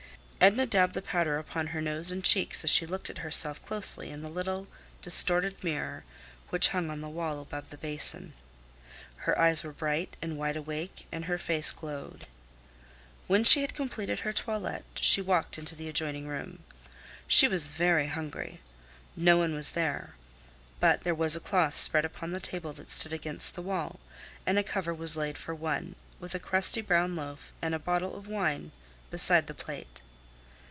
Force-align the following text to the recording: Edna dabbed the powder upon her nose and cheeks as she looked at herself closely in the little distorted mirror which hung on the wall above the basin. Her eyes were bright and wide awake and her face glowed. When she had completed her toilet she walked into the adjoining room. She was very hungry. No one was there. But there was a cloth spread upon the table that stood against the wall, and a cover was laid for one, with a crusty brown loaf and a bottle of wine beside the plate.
Edna 0.43 0.65
dabbed 0.65 0.95
the 0.95 1.03
powder 1.03 1.37
upon 1.37 1.67
her 1.67 1.81
nose 1.83 2.09
and 2.09 2.23
cheeks 2.23 2.63
as 2.63 2.71
she 2.71 2.87
looked 2.87 3.11
at 3.11 3.19
herself 3.19 3.63
closely 3.63 4.09
in 4.09 4.23
the 4.23 4.27
little 4.29 4.67
distorted 5.03 5.63
mirror 5.63 6.03
which 6.49 6.69
hung 6.69 6.89
on 6.89 6.99
the 6.99 7.07
wall 7.09 7.39
above 7.41 7.69
the 7.69 7.77
basin. 7.77 8.33
Her 9.17 9.37
eyes 9.37 9.63
were 9.63 9.71
bright 9.71 10.17
and 10.19 10.39
wide 10.39 10.57
awake 10.57 11.05
and 11.11 11.25
her 11.25 11.37
face 11.37 11.71
glowed. 11.71 12.25
When 13.27 13.43
she 13.43 13.61
had 13.61 13.75
completed 13.75 14.21
her 14.21 14.33
toilet 14.33 14.83
she 14.95 15.21
walked 15.21 15.59
into 15.59 15.75
the 15.75 15.87
adjoining 15.87 16.25
room. 16.27 16.63
She 17.27 17.47
was 17.47 17.67
very 17.67 18.07
hungry. 18.07 18.61
No 19.15 19.37
one 19.37 19.53
was 19.53 19.73
there. 19.73 20.15
But 20.79 21.03
there 21.03 21.13
was 21.13 21.35
a 21.35 21.39
cloth 21.39 21.77
spread 21.79 22.03
upon 22.03 22.31
the 22.31 22.39
table 22.39 22.73
that 22.73 22.89
stood 22.89 23.13
against 23.13 23.53
the 23.53 23.61
wall, 23.61 23.99
and 24.47 24.57
a 24.57 24.63
cover 24.63 24.91
was 24.91 25.15
laid 25.15 25.37
for 25.37 25.53
one, 25.53 25.95
with 26.19 26.33
a 26.33 26.39
crusty 26.39 26.81
brown 26.81 27.15
loaf 27.15 27.51
and 27.61 27.75
a 27.75 27.77
bottle 27.79 28.15
of 28.15 28.27
wine 28.27 28.71
beside 29.11 29.45
the 29.45 29.53
plate. 29.53 30.01